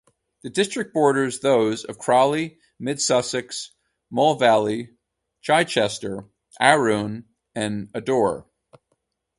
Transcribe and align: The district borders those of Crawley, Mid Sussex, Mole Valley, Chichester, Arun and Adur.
The 0.41 0.49
district 0.49 0.95
borders 0.95 1.41
those 1.41 1.83
of 1.83 1.99
Crawley, 1.99 2.57
Mid 2.79 2.99
Sussex, 2.99 3.69
Mole 4.09 4.33
Valley, 4.33 4.93
Chichester, 5.43 6.27
Arun 6.59 7.25
and 7.53 7.89
Adur. 7.93 8.47